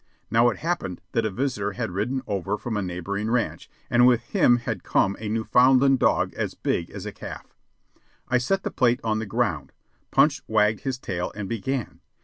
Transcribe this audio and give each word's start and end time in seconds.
Now 0.31 0.49
it 0.49 0.57
happened 0.57 0.99
that 1.11 1.27
a 1.27 1.29
visitor 1.29 1.73
had 1.73 1.91
ridden 1.91 2.23
over 2.25 2.57
from 2.57 2.75
a 2.75 2.81
neighboring 2.81 3.29
ranch, 3.29 3.69
and 3.87 4.07
with 4.07 4.23
him 4.29 4.57
had 4.57 4.81
come 4.83 5.15
a 5.19 5.29
Newfoundland 5.29 5.99
dog 5.99 6.33
as 6.33 6.55
big 6.55 6.89
as 6.89 7.05
a 7.05 7.11
calf. 7.11 7.55
I 8.27 8.39
set 8.39 8.63
the 8.63 8.71
plate 8.71 8.99
on 9.03 9.19
the 9.19 9.27
ground. 9.27 9.71
Punch 10.09 10.41
wagged 10.47 10.79
his 10.79 10.97
tail 10.97 11.31
and 11.35 11.47
began. 11.47 11.99